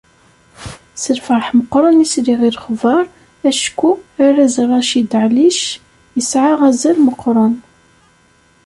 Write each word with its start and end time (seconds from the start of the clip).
S 1.01 1.03
lferḥ 1.17 1.47
meqqren 1.57 2.03
i 2.05 2.07
sliɣ 2.13 2.39
i 2.47 2.49
lexbar, 2.55 3.03
acku 3.49 3.89
arraz 4.25 4.55
Racid 4.69 5.11
Ɛellic 5.21 5.61
yesɛa 6.15 6.53
azal 6.67 6.97
meqqren. 7.01 7.53